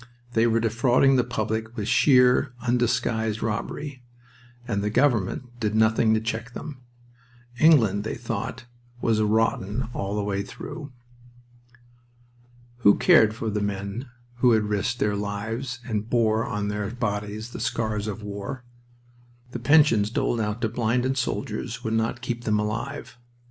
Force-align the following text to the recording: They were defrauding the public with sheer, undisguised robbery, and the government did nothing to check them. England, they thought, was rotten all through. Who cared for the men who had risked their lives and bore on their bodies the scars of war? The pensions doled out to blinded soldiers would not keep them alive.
They 0.33 0.47
were 0.47 0.59
defrauding 0.59 1.15
the 1.15 1.23
public 1.23 1.77
with 1.77 1.87
sheer, 1.87 2.53
undisguised 2.65 3.43
robbery, 3.43 4.01
and 4.67 4.81
the 4.81 4.89
government 4.89 5.59
did 5.59 5.75
nothing 5.75 6.15
to 6.15 6.19
check 6.19 6.53
them. 6.53 6.81
England, 7.59 8.03
they 8.03 8.15
thought, 8.15 8.65
was 8.99 9.21
rotten 9.21 9.89
all 9.93 10.25
through. 10.41 10.91
Who 12.77 12.95
cared 12.97 13.35
for 13.35 13.51
the 13.51 13.61
men 13.61 14.09
who 14.37 14.53
had 14.53 14.63
risked 14.63 14.97
their 14.97 15.15
lives 15.15 15.79
and 15.85 16.09
bore 16.09 16.47
on 16.47 16.69
their 16.69 16.89
bodies 16.89 17.51
the 17.51 17.59
scars 17.59 18.07
of 18.07 18.23
war? 18.23 18.63
The 19.51 19.59
pensions 19.59 20.09
doled 20.09 20.39
out 20.41 20.61
to 20.61 20.69
blinded 20.69 21.15
soldiers 21.15 21.83
would 21.83 21.93
not 21.93 22.21
keep 22.21 22.43
them 22.45 22.57
alive. 22.57 23.19